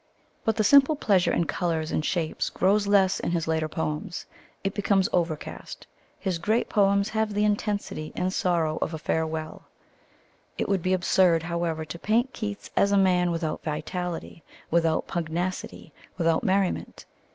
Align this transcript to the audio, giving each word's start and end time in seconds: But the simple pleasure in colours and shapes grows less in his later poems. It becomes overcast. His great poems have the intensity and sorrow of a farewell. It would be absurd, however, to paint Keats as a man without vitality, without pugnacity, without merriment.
But 0.43 0.55
the 0.55 0.63
simple 0.63 0.95
pleasure 0.95 1.31
in 1.31 1.45
colours 1.45 1.91
and 1.91 2.03
shapes 2.03 2.49
grows 2.49 2.87
less 2.87 3.19
in 3.19 3.29
his 3.29 3.47
later 3.47 3.67
poems. 3.69 4.25
It 4.63 4.73
becomes 4.73 5.07
overcast. 5.13 5.85
His 6.17 6.39
great 6.39 6.69
poems 6.69 7.09
have 7.09 7.35
the 7.35 7.45
intensity 7.45 8.11
and 8.15 8.33
sorrow 8.33 8.79
of 8.81 8.95
a 8.95 8.97
farewell. 8.97 9.65
It 10.57 10.67
would 10.67 10.81
be 10.81 10.93
absurd, 10.93 11.43
however, 11.43 11.85
to 11.85 11.99
paint 11.99 12.33
Keats 12.33 12.71
as 12.75 12.91
a 12.91 12.97
man 12.97 13.29
without 13.29 13.61
vitality, 13.63 14.41
without 14.71 15.05
pugnacity, 15.07 15.91
without 16.17 16.43
merriment. 16.43 17.05